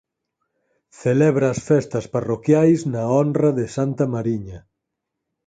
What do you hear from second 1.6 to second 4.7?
festas parroquiais na honra de Santa Mariña.